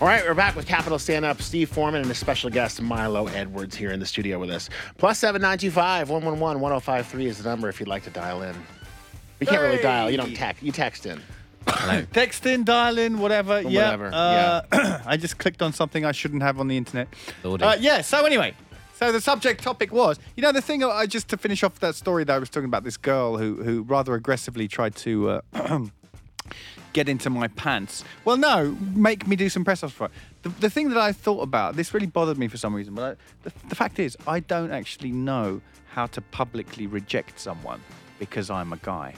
All 0.00 0.06
right, 0.06 0.24
we're 0.24 0.32
back 0.32 0.56
with 0.56 0.66
Capital 0.66 0.98
Stand 0.98 1.26
Up, 1.26 1.42
Steve 1.42 1.68
Foreman, 1.68 2.00
and 2.00 2.10
a 2.10 2.14
special 2.14 2.48
guest, 2.48 2.80
Milo 2.80 3.26
Edwards, 3.26 3.76
here 3.76 3.90
in 3.90 4.00
the 4.00 4.06
studio 4.06 4.38
with 4.38 4.48
us. 4.48 4.70
Plus 4.96 5.18
seven 5.18 5.42
nine 5.42 5.58
two 5.58 5.70
five 5.70 6.08
one 6.08 6.24
one 6.24 6.40
one 6.40 6.58
one 6.58 6.70
zero 6.70 6.80
five 6.80 7.06
three 7.06 7.26
is 7.26 7.36
the 7.36 7.46
number 7.46 7.68
if 7.68 7.78
you'd 7.80 7.88
like 7.88 8.04
to 8.04 8.10
dial 8.10 8.40
in. 8.40 8.56
You 9.40 9.46
can't 9.46 9.60
really 9.60 9.82
dial. 9.82 10.10
You 10.10 10.16
don't 10.16 10.34
text. 10.34 10.62
You 10.62 10.72
text 10.72 11.04
in. 11.04 11.20
Text 12.14 12.46
in, 12.46 12.64
dial 12.64 12.96
in, 12.96 13.18
whatever. 13.18 13.60
yeah. 13.60 13.94
whatever, 13.94 14.10
Uh, 14.14 15.02
I 15.06 15.18
just 15.18 15.36
clicked 15.36 15.60
on 15.60 15.74
something 15.74 16.06
I 16.06 16.12
shouldn't 16.12 16.42
have 16.42 16.58
on 16.58 16.68
the 16.68 16.76
internet. 16.78 17.08
Lordy. 17.44 17.62
Uh, 17.62 17.76
yeah. 17.78 18.00
So 18.00 18.24
anyway, 18.24 18.54
so 18.94 19.12
the 19.12 19.20
subject 19.20 19.62
topic 19.62 19.92
was, 19.92 20.18
you 20.34 20.42
know, 20.42 20.50
the 20.52 20.62
thing. 20.62 20.82
I 20.82 21.04
just 21.04 21.28
to 21.28 21.36
finish 21.36 21.62
off 21.62 21.78
that 21.80 21.94
story 21.94 22.24
that 22.24 22.34
I 22.34 22.38
was 22.38 22.48
talking 22.48 22.64
about 22.64 22.84
this 22.84 22.96
girl 22.96 23.36
who 23.36 23.62
who 23.62 23.82
rather 23.82 24.14
aggressively 24.14 24.66
tried 24.66 24.94
to. 24.96 25.42
Uh, 25.52 25.80
Get 26.92 27.08
into 27.08 27.30
my 27.30 27.48
pants. 27.48 28.04
Well, 28.24 28.36
no, 28.36 28.76
make 28.94 29.26
me 29.26 29.36
do 29.36 29.48
some 29.48 29.64
press 29.64 29.82
ups 29.84 29.92
for 29.92 30.06
it. 30.06 30.12
The, 30.42 30.48
the 30.48 30.70
thing 30.70 30.88
that 30.88 30.98
I 30.98 31.12
thought 31.12 31.42
about, 31.42 31.76
this 31.76 31.94
really 31.94 32.06
bothered 32.06 32.36
me 32.38 32.48
for 32.48 32.56
some 32.56 32.74
reason, 32.74 32.94
but 32.94 33.04
I, 33.04 33.48
the, 33.48 33.52
the 33.68 33.74
fact 33.76 33.98
is, 33.98 34.16
I 34.26 34.40
don't 34.40 34.72
actually 34.72 35.12
know 35.12 35.60
how 35.90 36.06
to 36.06 36.20
publicly 36.20 36.86
reject 36.86 37.38
someone 37.38 37.80
because 38.18 38.50
I'm 38.50 38.72
a 38.72 38.76
guy. 38.78 39.14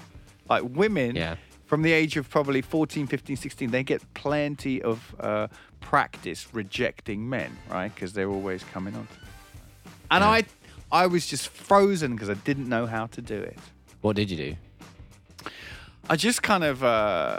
Like 0.51 0.65
women, 0.65 1.17
Yeah. 1.17 1.37
from 1.67 1.83
the 1.83 1.93
age 1.93 2.17
of 2.19 2.29
probably 2.29 2.61
14, 2.61 3.07
15, 3.07 3.37
16, 3.37 3.71
they 3.71 3.83
get 3.83 4.03
plenty 4.15 4.83
of 4.83 5.15
uh, 5.21 5.49
practice 5.81 6.49
rejecting 6.53 7.27
men, 7.29 7.57
right? 7.71 7.95
Because 7.95 8.13
they're 8.13 8.31
always 8.31 8.63
coming 8.65 8.95
on. 8.95 9.09
And 10.11 10.23
I, 10.23 10.45
I 10.91 11.07
was 11.07 11.27
just 11.27 11.49
frozen 11.49 12.15
because 12.15 12.29
I 12.29 12.35
didn't 12.35 12.69
know 12.69 12.85
how 12.87 13.07
to 13.07 13.23
do 13.23 13.37
it. 13.41 13.59
what 14.03 14.15
did 14.17 14.31
you 14.31 14.37
do? 14.37 14.57
I 16.11 16.17
just 16.17 16.43
kind 16.43 16.65
of 16.65 16.83
uh, 16.83 17.39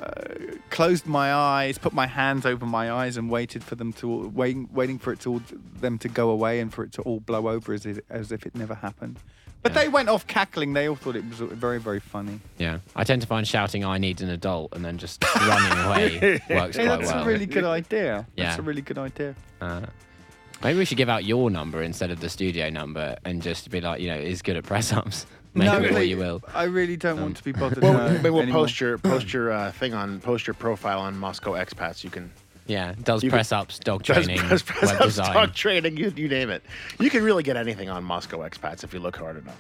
closed 0.70 1.05
my 1.05 1.34
eyes, 1.34 1.77
put 1.77 1.94
my 1.94 2.08
hands 2.08 2.45
over 2.45 2.66
my 2.66 2.91
eyes, 2.91 3.17
and 3.17 3.30
waited 3.30 3.63
for 3.63 3.76
them 3.76 3.91
to 3.94 4.30
waiting, 4.30 4.70
waiting 4.72 4.99
for 4.99 5.12
it 5.12 5.20
to 5.22 5.34
all, 5.34 5.41
them 5.80 5.97
to 6.00 6.08
go 6.08 6.30
away 6.30 6.59
and 6.59 6.73
for 6.73 6.84
it 6.84 6.94
to 6.94 7.02
all 7.02 7.19
blow 7.19 7.50
over 7.50 7.73
as 7.73 7.86
if, 7.86 8.00
as 8.09 8.31
if 8.31 8.45
it 8.45 8.56
never 8.56 8.73
happened. 8.75 9.19
But 9.61 9.73
Yeah. 9.73 9.84
they 9.84 9.89
went 9.89 10.09
off 10.09 10.28
cackling. 10.28 10.73
They 10.73 10.88
all 10.89 10.95
thought 10.95 11.16
it 11.16 11.25
was 11.30 11.39
very, 11.39 11.80
very 11.80 12.00
funny. 12.00 12.39
Yeah, 12.58 12.80
I 12.95 13.03
tend 13.03 13.22
to 13.22 13.28
find 13.28 13.47
shouting 13.47 13.84
"I 13.86 13.97
need 13.97 14.22
an 14.22 14.30
adult" 14.30 14.73
and 14.73 14.84
then 14.84 14.97
just 14.97 15.23
running 15.36 15.78
away 15.86 16.19
works 16.50 16.78
Hey, 16.78 16.86
quite 16.86 17.00
that's 17.00 17.11
well. 17.14 17.23
a 17.23 17.28
really 17.28 17.45
good 17.45 17.64
idea. 17.66 18.25
Yeah. 18.36 18.45
That's 18.45 18.59
a 18.59 18.61
really 18.61 18.81
good 18.81 18.97
idea. 18.97 19.36
Uh, 19.61 19.81
maybe 20.64 20.80
we 20.80 20.86
should 20.86 20.97
give 20.97 21.09
out 21.09 21.23
your 21.25 21.50
number 21.50 21.81
instead 21.81 22.11
of 22.11 22.19
the 22.22 22.30
studio 22.30 22.69
number 22.69 23.16
and 23.25 23.41
just 23.41 23.69
be 23.69 23.80
like, 23.81 24.02
you 24.02 24.08
know, 24.09 24.17
is 24.17 24.41
good 24.41 24.58
at 24.58 24.64
press 24.64 24.91
ups. 24.91 25.25
Maybe 25.56 25.70
no, 25.70 25.78
or 25.78 25.82
really, 25.82 26.06
you 26.09 26.18
will. 26.18 26.42
I 26.54 26.64
really 26.64 26.98
don't 26.98 27.22
want 27.22 27.38
to 27.38 27.44
be 27.44 27.52
bothered. 27.52 27.84
Well, 27.84 27.94
no, 27.94 28.09
maybe 28.14 28.30
we'll 28.30 28.42
anymore. 28.42 28.64
post 28.64 28.80
your 28.82 28.98
post 28.98 29.32
your 29.34 29.52
uh, 29.52 29.72
thing 29.72 29.94
on 29.94 30.20
post 30.20 30.48
your 30.48 30.54
profile 30.56 31.00
on 31.00 31.18
Moscow 31.18 31.52
expats. 31.54 32.04
You 32.04 32.09
can 32.09 32.32
Yeah, 32.66 32.96
does 33.04 33.23
You 33.23 33.30
could- 33.30 33.36
press 33.36 33.52
ups, 33.52 33.78
dog 33.80 34.04
Press- 34.06 34.26
training, 34.26 34.44
press- 34.48 34.62
press 34.64 34.81
web 34.92 34.96
ups, 35.02 35.06
design. 35.06 35.34
dog 35.34 35.54
training, 35.54 35.98
you, 35.98 36.12
you 36.16 36.28
name 36.28 36.50
it. 36.50 36.64
You 37.00 37.09
can 37.09 37.24
really 37.24 37.44
get 37.44 37.56
anything 37.58 37.90
on 37.90 38.04
Moscow 38.04 38.40
expats 38.40 38.84
if 38.84 38.94
you 38.94 39.00
look 39.00 39.16
hard 39.18 39.38
enough. 39.38 39.58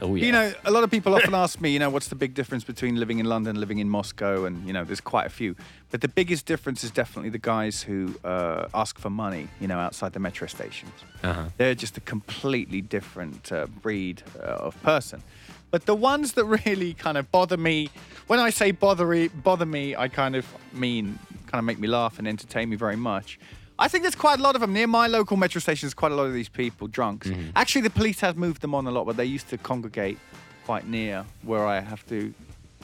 Oh 0.00 0.14
yeah. 0.14 0.26
You 0.26 0.32
know, 0.32 0.52
a 0.64 0.70
lot 0.70 0.84
of 0.84 0.90
people 0.90 1.14
often 1.14 1.34
ask 1.44 1.60
me, 1.60 1.70
you 1.70 1.78
know, 1.78 1.90
what's 1.90 2.08
the 2.08 2.14
big 2.14 2.34
difference 2.34 2.64
between 2.64 2.96
living 2.96 3.18
in 3.18 3.26
London 3.26 3.50
and 3.50 3.58
living 3.58 3.78
in 3.78 3.88
Moscow? 3.88 4.44
And, 4.44 4.66
you 4.66 4.72
know, 4.72 4.84
there's 4.84 5.00
quite 5.00 5.26
a 5.26 5.30
few. 5.30 5.56
But 5.90 6.00
the 6.00 6.08
biggest 6.08 6.46
difference 6.46 6.84
is 6.84 6.90
definitely 6.90 7.30
the 7.30 7.38
guys 7.38 7.82
who 7.82 8.14
uh, 8.24 8.68
ask 8.74 8.98
for 8.98 9.10
money, 9.10 9.48
you 9.60 9.68
know, 9.68 9.78
outside 9.78 10.12
the 10.12 10.20
metro 10.20 10.46
stations. 10.46 10.92
uh-huh. 11.22 11.46
They're 11.56 11.74
just 11.74 11.96
a 11.96 12.00
completely 12.00 12.80
different 12.80 13.50
uh, 13.50 13.66
breed 13.66 14.22
uh, 14.38 14.66
of 14.68 14.82
person. 14.82 15.22
But 15.70 15.86
the 15.86 15.94
ones 15.94 16.32
that 16.34 16.44
really 16.66 16.94
kind 16.94 17.16
of 17.16 17.30
bother 17.32 17.56
me, 17.56 17.90
when 18.26 18.38
I 18.38 18.50
say 18.50 18.72
bother, 18.72 19.28
bother 19.30 19.66
me, 19.66 19.96
I 19.96 20.08
kind 20.08 20.36
of 20.36 20.46
mean 20.72 21.18
kind 21.46 21.60
of 21.60 21.64
make 21.64 21.78
me 21.78 21.88
laugh 21.88 22.18
and 22.18 22.26
entertain 22.26 22.68
me 22.68 22.76
very 22.76 22.96
much. 22.96 23.38
I 23.78 23.88
think 23.88 24.02
there's 24.02 24.14
quite 24.14 24.38
a 24.38 24.42
lot 24.42 24.54
of 24.54 24.60
them 24.62 24.72
near 24.72 24.86
my 24.86 25.06
local 25.06 25.36
metro 25.36 25.60
station. 25.60 25.86
There's 25.86 25.94
quite 25.94 26.12
a 26.12 26.14
lot 26.14 26.26
of 26.26 26.32
these 26.32 26.48
people, 26.48 26.88
drunks. 26.88 27.28
Actually, 27.54 27.82
the 27.82 27.90
police 27.90 28.20
have 28.20 28.36
moved 28.36 28.62
them 28.62 28.74
on 28.74 28.86
a 28.86 28.90
lot, 28.90 29.04
but 29.06 29.16
they 29.16 29.24
used 29.26 29.48
to 29.50 29.58
congregate 29.58 30.18
quite 30.64 30.86
near 30.86 31.24
where 31.42 31.66
I 31.66 31.80
have 31.80 32.06
to, 32.08 32.32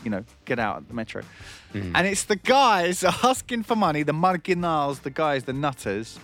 you 0.04 0.10
know, 0.10 0.24
get 0.44 0.58
out 0.58 0.76
at 0.78 0.88
the 0.88 0.94
metro. 0.94 1.22
And 1.74 2.06
it's 2.06 2.24
the 2.24 2.36
guys 2.36 3.02
asking 3.24 3.62
for 3.62 3.74
money, 3.76 4.02
the 4.02 4.12
marginals, 4.12 5.00
the 5.00 5.10
guys, 5.10 5.44
the 5.44 5.54
nutters, 5.54 6.18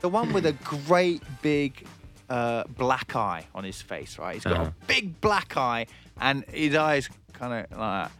the 0.00 0.08
one 0.08 0.32
with 0.32 0.46
a 0.46 0.52
great 0.86 1.20
big 1.42 1.84
uh, 2.30 2.64
black 2.78 3.16
eye 3.16 3.46
on 3.54 3.64
his 3.64 3.82
face, 3.82 4.18
right? 4.18 4.34
He's 4.34 4.44
got 4.44 4.52
Uh-huh. 4.54 4.64
a 4.80 4.86
big 4.86 5.20
black 5.20 5.56
eye, 5.56 5.86
and 6.20 6.44
his 6.52 6.74
eyes 6.76 7.08
kind 7.32 7.52
of 7.52 7.78
like 7.78 8.08
that. 8.08 8.12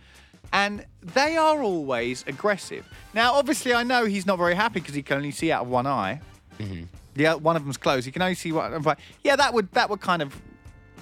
And 0.52 0.84
they 1.02 1.36
are 1.36 1.62
always 1.62 2.24
aggressive. 2.26 2.88
Now, 3.12 3.34
obviously, 3.34 3.74
I 3.74 3.82
know 3.82 4.04
he's 4.04 4.26
not 4.26 4.38
very 4.38 4.54
happy 4.54 4.80
because 4.80 4.94
he 4.94 5.02
can 5.02 5.16
only 5.16 5.30
see 5.30 5.50
out 5.52 5.62
of 5.62 5.68
one 5.68 5.86
eye. 5.86 6.20
Mm-hmm. 6.58 6.84
Yeah, 7.16 7.34
uh, 7.34 7.38
one 7.38 7.56
of 7.56 7.64
them's 7.64 7.76
closed. 7.76 8.06
He 8.06 8.12
can 8.12 8.22
only 8.22 8.34
see 8.34 8.52
one. 8.52 8.72
Uh, 8.72 8.76
I'm 8.90 8.96
yeah, 9.22 9.36
that 9.36 9.54
would 9.54 9.70
that 9.72 9.88
would 9.90 10.00
kind 10.00 10.22
of 10.22 10.34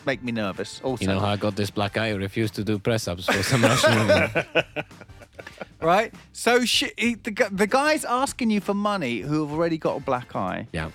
make 0.06 0.22
me 0.22 0.32
nervous. 0.32 0.80
Also, 0.82 1.02
You 1.02 1.08
know 1.08 1.20
how 1.20 1.28
I 1.28 1.36
got 1.36 1.56
this 1.56 1.70
black 1.70 1.96
eye? 1.96 2.08
I 2.08 2.14
refused 2.14 2.54
to 2.54 2.64
do 2.64 2.78
press 2.78 3.08
ups 3.08 3.26
for 3.26 3.42
some 3.42 3.62
Russian 3.62 4.44
right? 5.80 6.14
So 6.32 6.64
sh- 6.64 6.92
he, 6.96 7.14
the 7.14 7.48
the 7.50 7.66
guys 7.66 8.04
asking 8.04 8.50
you 8.50 8.60
for 8.60 8.74
money 8.74 9.20
who 9.20 9.42
have 9.42 9.52
already 9.52 9.78
got 9.78 9.96
a 9.96 10.00
black 10.00 10.34
eye 10.36 10.68
Yeah. 10.72 10.90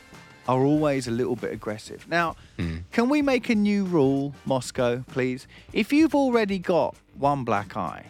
are 0.48 0.64
always 0.64 1.08
a 1.08 1.12
little 1.12 1.36
bit 1.36 1.52
aggressive. 1.52 2.08
Now, 2.08 2.36
hmm. 2.58 2.78
can 2.92 3.10
we 3.10 3.22
make 3.22 3.50
a 3.50 3.56
new 3.56 3.86
rule, 3.86 4.34
Moscow, 4.46 5.04
please? 5.08 5.48
If 5.74 5.92
you've 5.92 6.16
already 6.16 6.60
got 6.60 6.96
one 7.18 7.44
black 7.44 7.76
eye 7.76 8.06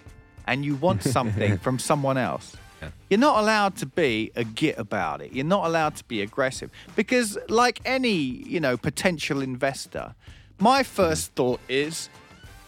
and 0.47 0.63
you 0.65 0.75
want 0.75 1.03
something 1.03 1.57
from 1.65 1.77
someone 1.79 2.17
else, 2.17 2.55
Yeah. 2.81 2.89
you're 3.09 3.19
not 3.19 3.37
allowed 3.43 3.75
to 3.77 3.85
be 3.85 4.31
a 4.35 4.43
git 4.43 4.77
about 4.77 5.21
it. 5.21 5.33
You're 5.33 5.45
not 5.57 5.65
allowed 5.65 5.95
to 5.97 6.03
be 6.05 6.21
aggressive 6.21 6.69
because, 6.95 7.37
like 7.49 7.79
any 7.85 8.13
you 8.53 8.59
know 8.59 8.77
potential 8.77 9.41
investor, 9.41 10.15
my 10.59 10.83
first 10.83 11.33
thought 11.35 11.59
is, 11.69 12.09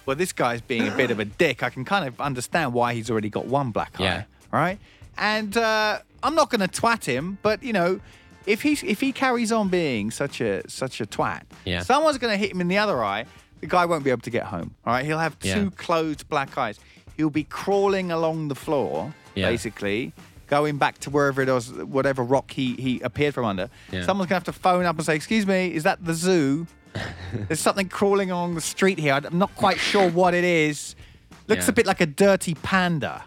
well, 0.05 0.15
this 0.15 0.33
guy's 0.33 0.61
being 0.61 0.87
a 0.87 0.95
bit 0.95 1.11
of 1.11 1.19
a 1.19 1.25
dick. 1.43 1.63
I 1.63 1.69
can 1.69 1.85
kind 1.85 2.07
of 2.07 2.19
understand 2.21 2.73
why 2.73 2.93
he's 2.93 3.09
already 3.09 3.29
got 3.29 3.45
one 3.45 3.71
black 3.71 3.99
eye, 3.99 4.03
Yeah. 4.03 4.23
right? 4.51 4.77
And 5.17 5.55
uh, 5.57 5.99
I'm 6.23 6.35
not 6.35 6.49
going 6.49 6.61
to 6.67 6.81
twat 6.81 7.05
him, 7.05 7.37
but 7.41 7.61
you 7.63 7.73
know, 7.73 7.99
if 8.45 8.61
he 8.61 8.73
if 8.83 8.99
he 9.01 9.11
carries 9.11 9.51
on 9.51 9.69
being 9.69 10.11
such 10.11 10.41
a 10.41 10.67
such 10.69 11.01
a 11.01 11.05
twat, 11.05 11.43
Yeah. 11.65 11.83
someone's 11.83 12.17
going 12.17 12.33
to 12.33 12.37
hit 12.37 12.51
him 12.51 12.61
in 12.61 12.67
the 12.67 12.77
other 12.77 13.03
eye. 13.03 13.25
The 13.61 13.67
guy 13.67 13.85
won't 13.85 14.05
be 14.05 14.09
able 14.09 14.21
to 14.21 14.29
get 14.29 14.45
home. 14.45 14.73
All 14.85 14.93
right, 14.93 15.05
he'll 15.05 15.19
have 15.19 15.37
two 15.39 15.49
Yeah. 15.49 15.69
closed 15.75 16.29
black 16.29 16.57
eyes. 16.57 16.79
He'll 17.19 17.29
be 17.29 17.43
crawling 17.43 18.11
along 18.13 18.47
the 18.47 18.55
floor, 18.55 19.13
Yeah. 19.35 19.49
basically, 19.49 20.13
going 20.47 20.77
back 20.77 20.99
to 20.99 21.09
wherever 21.09 21.41
it 21.41 21.49
was, 21.49 21.69
whatever 21.69 22.23
rock 22.23 22.49
he 22.51 22.75
he 22.75 23.01
appeared 23.01 23.33
from 23.33 23.43
under. 23.43 23.69
Yeah. 23.91 24.05
Someone's 24.05 24.29
going 24.29 24.41
to 24.41 24.45
have 24.51 24.55
to 24.55 24.61
phone 24.61 24.85
up 24.85 24.95
and 24.95 25.05
say, 25.05 25.15
"Excuse 25.17 25.45
me, 25.45 25.67
is 25.75 25.83
that 25.83 26.05
the 26.05 26.13
zoo?" 26.13 26.65
There's 27.33 27.59
something 27.59 27.89
crawling 27.89 28.31
along 28.31 28.55
the 28.55 28.61
street 28.61 28.97
here. 28.99 29.19
I'm 29.21 29.37
not 29.37 29.53
quite 29.57 29.79
sure 29.79 30.09
what 30.09 30.33
it 30.33 30.45
is. 30.45 30.95
Looks 31.49 31.65
Yeah. 31.65 31.71
a 31.71 31.73
bit 31.73 31.85
like 31.85 31.99
a 31.99 32.05
dirty 32.05 32.53
panda. 32.55 33.25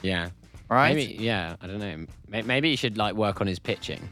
Yeah. 0.00 0.28
Right? 0.68 0.94
Maybe, 0.94 1.14
yeah, 1.18 1.56
I 1.60 1.66
don't 1.66 1.80
know. 1.80 2.06
Maybe 2.28 2.70
he 2.70 2.76
should 2.76 2.96
like 2.96 3.16
work 3.16 3.40
on 3.40 3.48
his 3.48 3.58
pitching. 3.58 4.08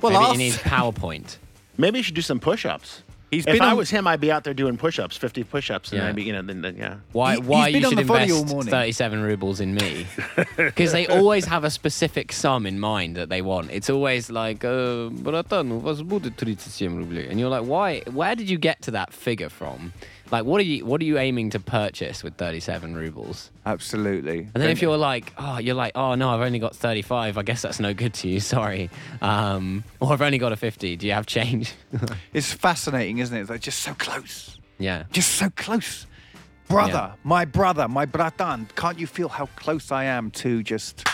Well, 0.00 0.12
Maybe 0.12 0.24
ask- 0.24 0.32
he 0.32 0.38
needs 0.38 0.58
PowerPoint. 0.76 1.38
Maybe 1.76 1.98
he 1.98 2.02
should 2.04 2.14
do 2.14 2.22
some 2.22 2.38
push-ups. 2.38 3.02
He's 3.31 3.45
if 3.47 3.53
been 3.53 3.61
I 3.61 3.71
on- 3.71 3.77
was 3.77 3.89
him, 3.89 4.07
I'd 4.07 4.19
be 4.19 4.29
out 4.29 4.43
there 4.43 4.53
doing 4.53 4.75
push-ups, 4.75 5.15
50 5.15 5.45
push-ups, 5.45 5.93
and 5.93 5.99
Yeah. 6.01 6.07
maybe 6.07 6.23
you 6.23 6.33
know, 6.33 6.41
then, 6.41 6.61
then 6.61 6.75
yeah. 6.75 6.95
Why? 7.13 7.35
He- 7.35 7.39
why 7.39 7.69
he's 7.69 7.73
been 7.75 7.81
you 7.83 7.87
on 7.87 7.91
should 7.93 7.99
the 7.99 8.03
body 8.03 8.31
all 8.33 8.39
invest 8.39 8.53
morning. 8.53 8.71
thirty-seven 8.71 9.21
rubles 9.21 9.61
in 9.61 9.73
me? 9.73 10.05
Because 10.57 10.91
they 10.91 11.07
always 11.07 11.45
have 11.45 11.63
a 11.63 11.69
specific 11.69 12.33
sum 12.33 12.65
in 12.65 12.77
mind 12.77 13.15
that 13.15 13.29
they 13.29 13.41
want. 13.41 13.71
It's 13.71 13.89
always 13.89 14.29
like, 14.29 14.65
uh, 14.65 15.09
братан, 15.11 15.71
у 15.71 15.79
вас 15.79 16.01
будет 16.01 16.35
37 16.35 16.97
рублей, 16.99 17.29
and 17.31 17.39
you're 17.39 17.47
like, 17.49 17.63
why? 17.65 18.01
Where 18.11 18.35
did 18.35 18.49
you 18.49 18.57
get 18.57 18.81
to 18.81 18.91
that 18.91 19.13
figure 19.13 19.49
from? 19.49 19.93
Like, 20.30 20.44
what 20.44 20.60
are 20.60 20.64
you? 20.64 20.84
What 20.84 21.00
are 21.00 21.04
you 21.04 21.18
aiming 21.18 21.50
to 21.50 21.60
purchase 21.60 22.22
with 22.24 22.34
thirty-seven 22.36 22.94
rubles? 22.96 23.50
Absolutely. 23.64 24.38
And 24.40 24.54
then 24.54 24.70
if 24.70 24.82
you're 24.82 24.96
like, 24.96 25.32
oh, 25.38 25.58
you're 25.58 25.74
like, 25.74 25.92
oh 25.94 26.14
no, 26.14 26.30
I've 26.30 26.40
only 26.40 26.58
got 26.58 26.74
35. 26.74 27.38
I 27.38 27.42
guess 27.42 27.62
that's 27.62 27.78
no 27.80 27.94
good 27.94 28.14
to 28.14 28.28
you. 28.28 28.40
Sorry. 28.56 28.90
Um, 29.20 29.84
or 30.00 30.12
I've 30.12 30.22
only 30.22 30.38
got 30.38 30.52
a 30.52 30.56
50. 30.56 30.96
Do 30.96 31.06
you 31.06 31.12
have 31.12 31.26
change? 31.26 31.74
It's 32.32 32.52
fascinating, 32.52 33.18
isn't 33.18 33.36
it? 33.36 33.46
They're 33.46 33.58
just 33.58 33.80
so 33.80 33.94
close. 33.94 34.58
yeah. 34.78 35.04
Just 35.12 35.32
so 35.36 35.48
close. 35.50 36.06
Brother, 36.68 36.92
Yeah. 36.92 37.12
my 37.24 37.44
brother, 37.44 37.86
my 37.88 38.04
bratan. 38.06 38.68
Can't 38.74 38.98
you 38.98 39.06
feel 39.06 39.28
how 39.28 39.46
close 39.56 39.92
I 39.92 40.04
am 40.04 40.30
to 40.32 40.62
just. 40.64 41.06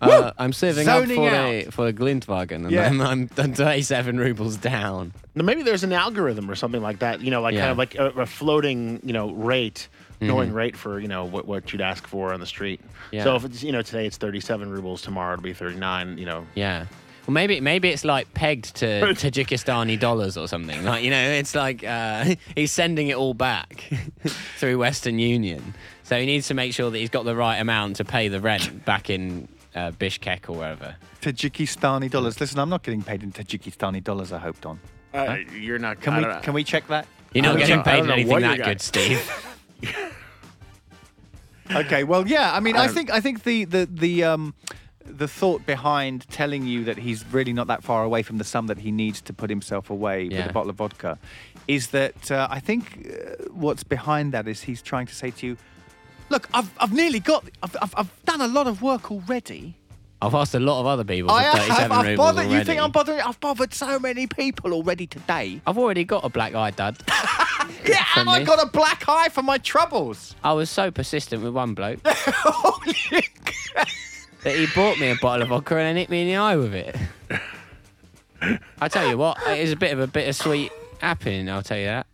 Uh, 0.00 0.32
I'm 0.38 0.52
saving 0.52 0.86
up 0.88 1.00
Zoning 1.02 1.16
for 1.16 1.28
a 1.28 1.66
out. 1.66 1.72
for 1.72 1.86
a 1.88 1.92
Glintwagen, 1.92 2.52
and 2.64 2.70
Yeah. 2.70 2.86
I'm, 2.88 3.00
I'm 3.00 3.28
37 3.28 4.18
rubles 4.18 4.56
down. 4.56 5.12
Now, 5.34 5.44
maybe 5.44 5.62
there's 5.62 5.84
an 5.84 5.92
algorithm 5.92 6.50
or 6.50 6.54
something 6.54 6.82
like 6.82 6.98
that. 6.98 7.20
You 7.22 7.30
know, 7.30 7.40
like 7.40 7.54
Yeah. 7.54 7.60
kind 7.60 7.72
of 7.72 7.78
like 7.78 7.94
a, 7.94 8.06
a 8.20 8.26
floating, 8.26 9.00
you 9.04 9.12
know, 9.12 9.30
rate, 9.32 9.88
Mm-hmm. 10.16 10.28
going 10.28 10.52
rate 10.54 10.76
for 10.78 10.98
you 10.98 11.08
know 11.08 11.26
what, 11.26 11.46
what 11.46 11.70
you'd 11.74 11.82
ask 11.82 12.06
for 12.06 12.32
on 12.32 12.40
the 12.40 12.46
street. 12.46 12.80
Yeah. 13.12 13.22
So 13.24 13.36
if 13.36 13.44
it's 13.44 13.62
you 13.62 13.70
know 13.70 13.82
today 13.82 14.06
it's 14.06 14.16
37 14.16 14.70
rubles, 14.70 15.02
tomorrow 15.02 15.34
it'll 15.34 15.42
be 15.42 15.52
39. 15.52 16.16
You 16.16 16.24
know, 16.24 16.46
Yeah. 16.54 16.86
Well, 17.26 17.34
maybe 17.34 17.60
maybe 17.60 17.90
it's 17.90 18.02
like 18.02 18.32
pegged 18.32 18.76
to 18.76 18.86
Tajikistani 19.12 20.00
dollars 20.00 20.38
or 20.38 20.48
something. 20.48 20.82
Like 20.84 21.04
you 21.04 21.10
know, 21.10 21.20
it's 21.32 21.54
like 21.54 21.84
uh, 21.84 22.34
he's 22.54 22.72
sending 22.72 23.08
it 23.08 23.16
all 23.16 23.34
back 23.34 23.90
through 24.56 24.78
Western 24.78 25.18
Union. 25.18 25.74
So 26.04 26.18
he 26.18 26.24
needs 26.24 26.48
to 26.48 26.54
make 26.54 26.72
sure 26.72 26.90
that 26.90 26.96
he's 26.96 27.10
got 27.10 27.26
the 27.26 27.36
right 27.36 27.58
amount 27.58 27.96
to 27.96 28.04
pay 28.06 28.28
the 28.28 28.40
rent 28.40 28.86
back 28.86 29.10
in 29.10 29.48
uh, 29.76 29.90
Bishkek 29.92 30.48
or 30.48 30.56
wherever. 30.56 30.96
Tajikistani 31.20 32.10
dollars. 32.10 32.40
Listen, 32.40 32.58
I'm 32.58 32.68
not 32.70 32.82
getting 32.82 33.02
paid 33.02 33.22
in 33.22 33.30
Tajikistani 33.32 34.02
dollars. 34.02 34.32
I 34.32 34.38
hope, 34.38 34.60
Don. 34.60 34.80
Uh, 35.14 35.36
you're 35.54 35.78
not. 35.78 36.00
Can 36.00 36.14
I 36.14 36.16
we 36.18 36.24
don't 36.24 36.34
know. 36.34 36.40
can 36.40 36.54
we 36.54 36.64
check 36.64 36.88
that? 36.88 37.06
You're 37.32 37.42
not 37.44 37.50
don't 37.50 37.58
getting 37.60 37.76
know- 37.76 37.80
I 37.82 37.84
paid 37.84 37.96
don't 37.98 38.04
in 38.06 38.10
anything 38.12 38.40
that 38.40 38.64
good, 38.64 38.80
Steve. 38.80 39.52
Okay, 41.74 42.04
well, 42.04 42.26
yeah. 42.28 42.54
I 42.54 42.60
mean, 42.60 42.76
I 42.76 42.84
I 42.84 42.88
think 42.88 43.10
I 43.10 43.18
think 43.20 43.42
the 43.42 43.64
the 43.64 43.86
the 43.90 44.22
um 44.24 44.54
the 45.04 45.26
thought 45.26 45.66
behind 45.66 46.28
telling 46.28 46.64
you 46.64 46.84
that 46.84 46.96
he's 46.98 47.24
really 47.32 47.52
not 47.52 47.66
that 47.66 47.82
far 47.82 48.04
away 48.04 48.22
from 48.22 48.38
the 48.38 48.44
sum 48.44 48.68
that 48.68 48.78
he 48.78 48.92
needs 48.92 49.20
to 49.22 49.32
put 49.32 49.50
himself 49.50 49.90
away 49.90 50.24
with 50.24 50.32
Yeah. 50.32 50.48
a 50.48 50.52
bottle 50.52 50.70
of 50.70 50.76
vodka 50.76 51.18
is 51.66 51.88
that 51.88 52.30
uh, 52.30 52.46
I 52.50 52.60
think 52.60 53.08
uh, 53.10 53.44
what's 53.50 53.82
behind 53.82 54.32
that 54.32 54.46
is 54.46 54.62
he's 54.62 54.80
trying 54.82 55.06
to 55.06 55.14
say 55.14 55.30
to 55.32 55.46
you, 55.46 55.56
look, 56.28 56.48
I've 56.54 56.70
I've 56.78 56.92
nearly 56.92 57.20
got 57.20 57.44
I've 57.62 57.76
I've, 57.80 57.94
I've 57.96 58.24
done 58.24 58.40
a 58.40 58.48
lot 58.48 58.66
of 58.66 58.82
work 58.82 59.10
already. 59.10 59.76
I've 60.22 60.34
asked 60.34 60.54
a 60.54 60.60
lot 60.60 60.80
of 60.80 60.86
other 60.86 61.04
people 61.04 61.28
for 61.28 61.36
I 61.36 61.42
have. 61.42 61.92
I've 61.92 62.06
rubles 62.06 62.16
bothered. 62.16 62.46
already. 62.46 62.58
You 62.58 62.64
think 62.64 62.80
I'm 62.80 62.90
bothering? 62.90 63.20
I've 63.20 63.38
bothered 63.38 63.74
so 63.74 63.98
many 63.98 64.26
people 64.26 64.72
already 64.72 65.06
today. 65.06 65.60
I've 65.66 65.76
already 65.76 66.04
got 66.04 66.24
a 66.24 66.28
black 66.30 66.54
eye, 66.54 66.70
Dad. 66.70 66.96
Yeah, 67.84 68.02
From 68.14 68.28
and 68.28 68.30
I 68.30 68.44
got 68.44 68.62
a 68.62 68.70
black 68.70 69.08
eye 69.08 69.28
for 69.28 69.42
my 69.42 69.58
troubles. 69.58 70.34
I 70.44 70.52
was 70.52 70.70
so 70.70 70.90
persistent 70.92 71.42
with 71.42 71.52
one 71.52 71.74
bloke 71.74 71.98
Holy 72.06 72.94
that 74.44 74.54
he 74.56 74.66
bought 74.74 74.98
me 75.00 75.10
a 75.10 75.16
bottle 75.16 75.42
of 75.42 75.48
vodka 75.48 75.76
and 75.76 75.86
then 75.86 75.96
hit 75.96 76.08
me 76.08 76.22
in 76.22 76.28
the 76.28 76.36
eye 76.36 76.56
with 76.56 76.74
it. 76.74 76.96
I 78.80 78.88
tell 78.88 79.08
you 79.08 79.18
what, 79.18 79.38
it 79.48 79.58
is 79.58 79.72
a 79.72 79.76
bit 79.76 79.92
of 79.92 79.98
a 80.00 80.06
bittersweet 80.06 80.70
happening. 81.00 81.48
I'll 81.48 81.62
tell 81.62 81.78
you 81.78 81.86
that. 81.86 82.06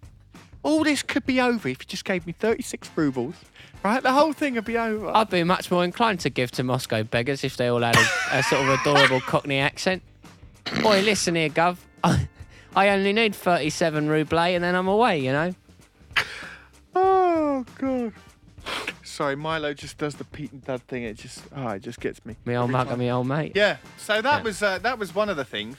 All 0.62 0.84
this 0.84 1.02
could 1.02 1.26
be 1.26 1.40
over 1.40 1.68
if 1.68 1.80
you 1.80 1.86
just 1.86 2.04
gave 2.04 2.26
me 2.26 2.32
36 2.32 2.88
rubles. 2.94 3.34
Right? 3.82 4.00
The 4.02 4.12
whole 4.12 4.32
thing 4.32 4.54
would 4.54 4.64
be 4.64 4.78
over. 4.78 5.10
I'd 5.14 5.28
be 5.30 5.42
much 5.42 5.70
more 5.70 5.82
inclined 5.84 6.20
to 6.20 6.30
give 6.30 6.52
to 6.52 6.62
Moscow 6.62 7.02
beggars 7.02 7.42
if 7.42 7.56
they 7.56 7.66
all 7.66 7.80
had 7.82 7.96
a, 7.96 8.06
a 8.38 8.42
sort 8.44 8.62
of 8.62 8.80
adorable 8.80 9.20
Cockney 9.26 9.58
accent. 9.58 10.02
Boy, 10.82 11.00
listen 11.00 11.34
here, 11.34 11.48
Gov. 11.48 11.78
I, 12.04 12.28
I 12.76 12.90
only 12.90 13.12
need 13.12 13.34
37 13.34 14.08
ruble 14.08 14.38
and 14.38 14.62
then 14.62 14.76
I'm 14.76 14.86
away, 14.86 15.18
you 15.18 15.32
know? 15.32 15.52
oh, 16.94 17.64
God. 17.78 18.12
Sorry, 19.02 19.34
Milo 19.36 19.74
just 19.74 19.98
does 19.98 20.14
the 20.14 20.24
Pete 20.24 20.52
and 20.52 20.64
Dud 20.64 20.80
thing. 20.82 21.02
It 21.02 21.18
just, 21.18 21.42
oh, 21.54 21.68
it 21.68 21.82
just 21.82 22.00
gets 22.00 22.24
me. 22.24 22.36
Me 22.44 22.56
old 22.56 22.70
mug 22.70 22.88
and 22.88 22.98
me 22.98 23.10
old 23.10 23.26
mate. 23.26 23.52
Yeah. 23.54 23.76
So 23.98 24.22
that 24.22 24.38
Yeah. 24.38 24.42
was 24.42 24.62
uh, 24.62 24.78
that 24.78 24.98
was 24.98 25.14
one 25.14 25.28
of 25.28 25.36
the 25.36 25.44
things. 25.44 25.76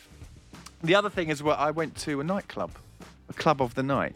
The 0.83 0.93
other 0.95 1.09
thing 1.09 1.29
is, 1.29 1.41
well, 1.41 1.55
I 1.57 1.71
went 1.71 1.95
to 1.99 2.19
a 2.19 2.23
nightclub, 2.23 2.71
a 3.29 3.33
club 3.33 3.61
of 3.61 3.73
the 3.75 3.83
night. 3.83 4.13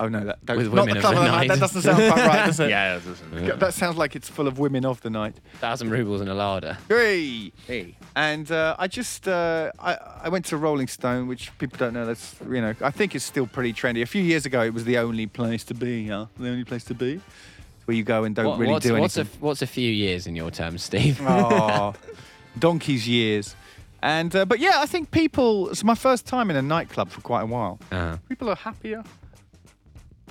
Oh 0.00 0.08
no, 0.08 0.24
that, 0.24 0.38
that 0.44 0.56
With 0.56 0.72
not 0.74 0.86
women 0.86 0.94
the 0.94 0.98
of 0.98 1.02
club 1.02 1.14
the 1.14 1.20
of 1.20 1.24
the 1.26 1.30
night. 1.30 1.48
That 1.48 1.60
doesn't 1.60 1.82
sound 1.82 1.96
quite 2.12 2.26
right, 2.26 2.46
does 2.46 2.58
it? 2.60 2.68
Yeah, 2.74 2.96
it 2.96 3.04
doesn't. 3.04 3.58
That 3.60 3.74
sounds 3.74 3.96
like 3.96 4.16
it's 4.16 4.28
full 4.28 4.48
of 4.48 4.58
women 4.58 4.84
of 4.84 5.00
the 5.02 5.10
night. 5.10 5.36
Thousand 5.60 5.90
rubles 5.90 6.20
in 6.20 6.26
a 6.28 6.34
larder. 6.34 6.76
Hey. 6.88 7.52
Hey. 7.66 7.96
And 8.16 8.50
uh, 8.50 8.74
I 8.78 8.88
just 8.88 9.28
uh, 9.28 9.70
I, 9.78 9.96
I 10.24 10.28
went 10.30 10.46
to 10.46 10.56
Rolling 10.56 10.88
Stone, 10.88 11.28
which 11.28 11.56
people 11.58 11.78
don't 11.78 11.94
know. 11.94 12.06
That's 12.06 12.34
you 12.42 12.60
know 12.60 12.74
I 12.80 12.90
think 12.90 13.14
it's 13.14 13.24
still 13.24 13.46
pretty 13.46 13.72
trendy. 13.72 14.02
A 14.02 14.06
few 14.06 14.22
years 14.22 14.46
ago, 14.46 14.62
it 14.62 14.74
was 14.74 14.84
the 14.84 14.98
only 14.98 15.26
place 15.26 15.62
to 15.64 15.74
be. 15.74 16.08
Huh? 16.08 16.26
The 16.38 16.48
only 16.48 16.64
place 16.64 16.82
to 16.84 16.94
be, 16.94 17.20
where 17.84 17.96
you 17.96 18.02
go 18.02 18.24
and 18.24 18.34
don't 18.34 18.46
What- 18.46 18.58
really 18.58 18.72
what's, 18.72 18.86
do 18.86 18.94
what's, 18.98 19.16
a, 19.16 19.20
anything. 19.20 19.40
what's 19.40 19.62
a 19.62 19.66
few 19.68 19.90
years 19.92 20.26
in 20.26 20.34
your 20.34 20.50
terms, 20.50 20.82
Steve? 20.82 21.20
Oh, 21.22 21.94
donkey's 22.58 23.06
years. 23.08 23.54
And 24.02 24.34
uh, 24.36 24.44
but 24.44 24.58
yeah, 24.58 24.80
I 24.82 24.86
think 24.86 25.10
people. 25.12 25.70
It's 25.70 25.84
my 25.84 25.94
first 25.94 26.26
time 26.26 26.50
in 26.50 26.56
a 26.56 26.62
nightclub 26.62 27.10
for 27.10 27.20
quite 27.22 27.42
a 27.42 27.46
while. 27.46 27.78
Uh, 27.92 28.16
People 28.28 28.50
are 28.50 28.56
happier. 28.56 29.02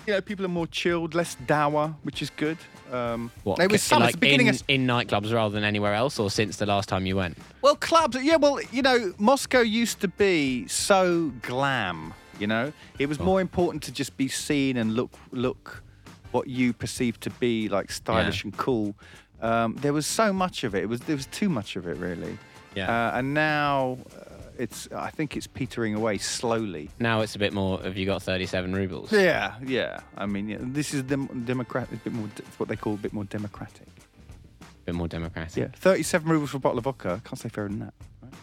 You 0.05 0.13
know, 0.13 0.21
people 0.21 0.43
are 0.43 0.49
more 0.49 0.67
chilled, 0.67 1.15
less 1.15 1.35
dour, 1.47 1.95
which 2.03 2.21
is 2.21 2.29
good. 2.29 2.57
Um, 2.91 3.31
what, 3.43 3.59
it 3.59 3.71
was 3.71 3.81
summer, 3.81 4.05
like 4.05 4.19
beginning 4.19 4.47
in, 4.47 4.55
of 4.55 4.63
in 4.67 4.85
nightclubs 4.85 5.33
rather 5.33 5.53
than 5.53 5.63
anywhere 5.63 5.93
else, 5.93 6.19
or 6.19 6.29
since 6.29 6.57
the 6.57 6.65
last 6.65 6.89
time 6.89 7.05
you 7.05 7.15
went? 7.15 7.37
Well, 7.61 7.75
clubs, 7.75 8.17
yeah, 8.21 8.35
well, 8.35 8.59
you 8.71 8.81
know, 8.81 9.13
Moscow 9.17 9.61
used 9.61 10.01
to 10.01 10.09
be 10.09 10.67
so 10.67 11.31
glam, 11.41 12.13
you 12.37 12.47
know? 12.47 12.73
It 12.99 13.07
was 13.07 13.19
more 13.19 13.39
important 13.39 13.81
to 13.83 13.91
just 13.93 14.17
be 14.17 14.27
seen 14.27 14.77
and 14.77 14.93
look 14.93 15.11
look 15.31 15.81
what 16.31 16.47
you 16.47 16.73
perceive 16.73 17.19
to 17.21 17.29
be 17.29 17.69
like 17.69 17.89
stylish 17.91 18.43
Yeah. 18.43 18.49
and 18.49 18.57
cool. 18.57 18.95
Um, 19.41 19.75
there 19.81 19.93
was 19.93 20.05
so 20.05 20.33
much 20.33 20.63
of 20.63 20.75
it. 20.75 20.83
It 20.83 20.87
was 20.89 20.99
there 21.01 21.15
was 21.15 21.27
too 21.27 21.47
much 21.47 21.75
of 21.75 21.87
it 21.87 21.95
really. 21.97 22.37
Yeah. 22.75 22.89
Uh, 22.91 23.17
and 23.19 23.33
now 23.33 23.97
it's 24.57 24.87
I 24.91 25.09
think 25.09 25.35
it's 25.37 25.47
petering 25.47 25.95
away 25.95 26.17
slowly. 26.17 26.89
Now 26.99 27.21
it's 27.21 27.35
a 27.35 27.39
bit 27.39 27.53
more. 27.53 27.79
Have 27.81 27.97
you 27.97 28.05
got 28.05 28.21
37 28.21 28.73
rubles? 28.75 29.11
Yeah, 29.11 29.55
yeah. 29.65 29.99
I 30.17 30.25
mean, 30.25 30.49
yeah, 30.49 30.57
this 30.59 30.93
is 30.93 31.03
dem- 31.03 31.43
democrat. 31.45 31.87
A 31.91 31.95
bit 31.97 32.13
more. 32.13 32.27
It's 32.37 32.59
what 32.59 32.69
they 32.69 32.75
call 32.75 32.93
a 32.93 32.97
bit 32.97 33.13
more 33.13 33.23
democratic. 33.25 33.87
A 34.61 34.65
bit 34.85 34.95
more 34.95 35.07
democratic. 35.07 35.55
Yeah, 35.55 35.67
thirty-seven 35.75 36.29
rubles 36.29 36.51
for 36.51 36.57
a 36.57 36.59
bottle 36.59 36.77
of 36.77 36.83
vodka. 36.85 37.21
Can't 37.23 37.39
say 37.39 37.49
fairer 37.49 37.69
than 37.69 37.79
that. 37.79 37.93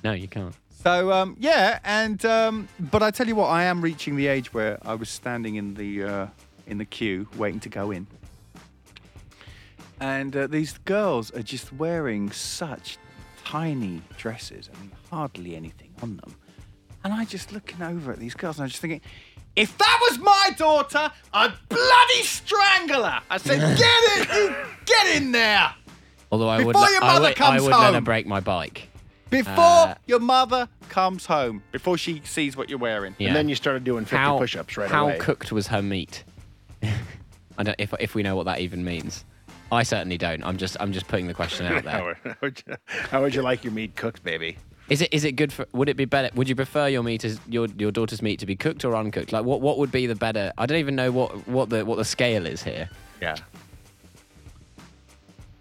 No, 0.02 0.12
you 0.12 0.28
can't. 0.28 0.54
So 0.82 1.12
um, 1.12 1.36
yeah, 1.38 1.78
and 1.84 2.24
um, 2.24 2.68
but 2.78 3.02
I 3.02 3.10
tell 3.10 3.28
you 3.28 3.34
what, 3.34 3.48
I 3.48 3.64
am 3.64 3.82
reaching 3.82 4.16
the 4.16 4.28
age 4.28 4.54
where 4.54 4.78
I 4.82 4.94
was 4.94 5.10
standing 5.10 5.56
in 5.56 5.74
the 5.74 6.04
uh, 6.04 6.26
in 6.66 6.78
the 6.78 6.86
queue 6.86 7.28
waiting 7.36 7.60
to 7.60 7.68
go 7.68 7.90
in, 7.90 8.06
and 10.00 10.34
uh, 10.34 10.46
these 10.46 10.78
girls 10.86 11.30
are 11.32 11.42
just 11.42 11.72
wearing 11.72 12.30
such 12.30 12.96
tiny 13.44 14.02
dresses. 14.16 14.68
I 14.74 14.80
mean, 14.80 14.90
hardly 15.10 15.56
anything 15.56 15.90
on 16.02 16.16
them, 16.16 16.34
and 17.04 17.12
I 17.12 17.24
just 17.24 17.52
looking 17.52 17.82
over 17.82 18.12
at 18.12 18.18
these 18.18 18.34
girls, 18.34 18.56
and 18.58 18.64
I'm 18.64 18.68
just 18.70 18.80
thinking. 18.80 19.00
If 19.56 19.76
that 19.78 19.98
was 20.08 20.18
my 20.20 20.50
daughter, 20.56 21.10
I'd 21.34 21.52
bloody 21.68 22.22
strangle 22.22 23.02
her. 23.02 23.20
I 23.28 23.36
said, 23.36 23.58
"Get 23.78 24.30
in, 24.30 24.36
you 24.36 24.54
get 24.86 25.16
in 25.16 25.32
there 25.32 25.74
Although 26.30 26.48
I 26.48 26.58
would, 26.58 26.68
Before 26.68 26.82
let- 26.82 26.92
your 26.92 27.02
I 27.02 27.06
mother 27.14 27.20
would, 27.22 27.30
I 27.30 27.34
comes 27.34 27.62
would 27.62 27.70
let 27.72 27.94
her 27.94 28.00
break 28.00 28.26
my 28.28 28.38
bike. 28.38 28.88
before 29.28 29.54
Uh, 29.88 29.94
your 30.06 30.20
mother 30.20 30.68
comes 30.88 31.26
home, 31.26 31.64
before 31.72 31.98
she 31.98 32.22
sees 32.24 32.56
what 32.56 32.70
you're 32.70 32.78
wearing." 32.78 33.16
Yeah. 33.18 33.28
And 33.28 33.36
then 33.36 33.48
you 33.48 33.56
started 33.56 33.82
doing 33.82 34.04
50 34.04 34.16
how 34.16 34.38
push-ups 34.38 34.76
right 34.76 34.88
how 34.88 35.06
away. 35.08 35.18
cooked 35.18 35.50
was 35.50 35.66
her 35.66 35.82
meat? 35.82 36.22
I 37.58 37.62
don't 37.64 37.74
if 37.78 37.92
if 37.98 38.14
we 38.14 38.22
know 38.22 38.36
what 38.36 38.44
that 38.46 38.60
even 38.60 38.84
means. 38.84 39.24
I 39.72 39.82
certainly 39.84 40.18
don't. 40.18 40.42
I'm 40.44 40.56
just 40.56 40.76
I'm 40.80 40.92
just 40.92 41.06
putting 41.08 41.26
the 41.26 41.34
question 41.34 41.66
out 41.66 41.84
how, 41.84 41.90
there. 41.90 42.04
would- 42.04 42.16
how 42.24 42.36
would 42.42 42.62
you, 42.66 42.76
how 42.88 43.20
would 43.22 43.34
you 43.34 43.42
like 43.42 43.64
your 43.64 43.72
meat 43.72 43.96
cooked, 43.96 44.22
baby? 44.24 44.56
Is 44.88 45.00
it 45.02 45.14
is 45.14 45.22
it 45.24 45.32
good 45.32 45.52
for? 45.52 45.66
Would 45.72 45.88
it 45.88 45.96
be 45.96 46.04
better? 46.04 46.30
Would 46.34 46.48
you 46.48 46.56
prefer 46.56 46.88
your 46.88 47.04
meat 47.04 47.24
as 47.24 47.38
your 47.48 47.68
your 47.78 47.92
daughter's 47.92 48.22
meat 48.22 48.40
to 48.40 48.46
be 48.46 48.56
cooked 48.56 48.84
or 48.84 48.96
uncooked? 48.96 49.32
Like 49.32 49.44
what 49.44 49.60
what 49.60 49.78
would 49.78 49.92
be 49.92 50.06
the 50.06 50.16
better? 50.16 50.52
I 50.58 50.66
don't 50.66 50.78
even 50.78 50.96
know 50.96 51.12
what 51.12 51.46
what 51.46 51.70
the 51.70 51.84
what 51.84 51.96
the 51.96 52.04
scale 52.04 52.44
is 52.46 52.62
here. 52.64 52.90
Yeah. 53.22 53.36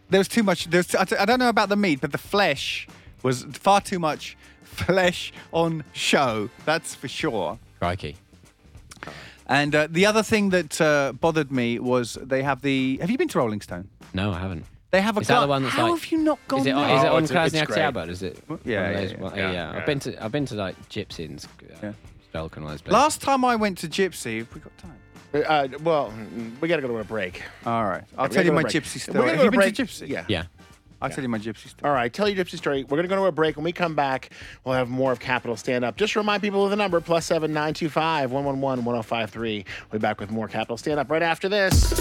There 0.10 0.20
was 0.20 0.28
too 0.28 0.42
much. 0.42 0.66
There's. 0.72 0.96
I, 0.96 1.06
I 1.20 1.26
don't 1.26 1.38
know 1.40 1.50
about 1.50 1.70
the 1.70 1.76
meat, 1.76 2.02
but 2.02 2.12
the 2.12 2.18
flesh 2.18 2.88
was 3.22 3.44
far 3.52 3.82
too 3.82 4.00
much 4.00 4.36
flesh 4.64 5.32
on 5.52 5.84
show. 5.94 6.50
That's 6.66 6.96
for 6.96 7.08
sure. 7.08 7.60
Crikey. 7.80 8.16
And 9.46 9.74
uh, 9.74 9.88
the 9.90 10.06
other 10.06 10.22
thing 10.24 10.50
that 10.50 10.80
uh, 10.82 11.14
bothered 11.14 11.52
me 11.52 11.80
was 11.80 12.18
they 12.22 12.42
have 12.44 12.62
the. 12.64 12.98
Have 13.02 13.10
you 13.12 13.18
been 13.18 13.28
to 13.30 13.38
Rolling 13.38 13.62
Stone? 13.62 13.88
No, 14.14 14.32
I 14.32 14.40
haven't. 14.40 14.66
They 14.92 15.02
have 15.02 15.18
a. 15.18 15.20
Is 15.20 15.28
that 15.28 15.42
the 15.42 15.48
one 15.48 15.64
that's 15.64 15.76
How 15.76 15.92
like- 15.92 16.02
have 16.02 16.12
you 16.12 16.18
not 16.18 16.40
gone 16.48 16.62
Is 16.62 16.66
it, 16.66 16.74
there? 16.76 16.84
is 16.98 17.04
it 17.04 17.08
Oh, 17.08 17.16
on 17.16 17.24
it's- 17.24 17.54
it's 17.54 17.56
Krasny 17.62 17.66
great. 17.68 17.80
Oktyabr? 17.80 18.10
Is 18.10 18.24
it? 18.24 18.38
Yeah, 18.40 18.48
one 18.48 18.58
of 18.60 18.66
yeah, 18.66 18.92
those- 18.94 19.12
yeah, 19.12 19.18
well, 19.20 19.34
yeah, 19.38 19.52
yeah. 19.52 19.72
yeah. 19.72 19.78
I've 19.80 19.86
been 19.86 20.00
to 20.00 20.24
I've 20.24 20.32
been 20.32 20.46
to 20.48 20.56
like 20.56 20.90
Gypsy's, 20.90 21.46
uh, 21.46 21.48
Yeah. 21.84 21.92
Strelka 22.34 22.56
and 22.58 22.66
all 22.66 22.72
those 22.72 22.82
places. 22.82 22.94
Last 22.94 23.22
time 23.22 23.46
I 23.46 23.56
went 23.56 23.78
to 23.80 23.88
Gypsy, 23.88 24.40
have 24.40 24.54
we 24.54 24.62
got 24.62 24.72
time? 24.78 24.96
Uh, 25.32 25.68
well, 25.84 26.12
we 26.60 26.68
got 26.68 26.78
to 26.78 26.82
go 26.82 26.88
to 26.88 26.98
a 26.98 27.04
break. 27.04 27.44
All 27.68 27.86
right, 27.86 28.04
I'll 28.18 28.28
we 28.30 28.34
tell 28.34 28.44
you 28.46 28.52
my 28.52 28.64
to 28.64 28.68
break. 28.72 28.84
Gypsy 28.84 28.96
We're 28.96 29.00
story. 29.00 29.14
gonna 29.20 29.30
Have 29.30 29.38
go 29.38 29.44
you 29.44 29.48
to 29.48 29.52
been 29.52 29.60
break. 29.60 29.76
to 29.76 29.84
Gypsy? 29.84 30.08
Yeah. 30.10 30.26
Yeah. 30.28 30.44
I'll 31.02 31.10
tell 31.10 31.24
you 31.24 31.30
my 31.30 31.38
Gypsy 31.38 31.70
story. 31.70 31.88
All 31.90 31.96
right, 31.96 32.12
tell 32.12 32.28
your 32.28 32.44
gypsy 32.44 32.58
story. 32.58 32.84
We're 32.84 32.98
going 32.98 33.04
to 33.04 33.08
go 33.08 33.16
to 33.16 33.24
a 33.28 33.32
break. 33.32 33.56
When 33.56 33.64
we 33.64 33.72
come 33.72 33.96
back, 33.96 34.32
we'll 34.66 34.76
have 34.76 34.90
more 34.90 35.14
of 35.14 35.20
Capital 35.22 35.56
Stand 35.56 35.86
Up. 35.86 35.96
Just 35.96 36.14
remind 36.18 36.42
people 36.42 36.66
of 36.66 36.72
the 36.72 36.76
number 36.76 37.00
plus 37.00 37.26
seven 37.26 37.54
nine 37.54 37.74
two 37.74 37.88
five 37.88 38.32
one 38.34 38.44
one 38.44 38.60
one 38.60 38.84
one 38.84 38.96
zero 38.96 39.02
five 39.04 39.30
three. 39.30 39.64
We'll 39.92 40.00
be 40.00 40.02
back 40.02 40.20
with 40.20 40.30
more 40.30 40.50
Capital 40.50 40.76
Stand 40.76 41.00
Up 41.00 41.10
right 41.10 41.24
after 41.24 41.48
this. 41.48 41.94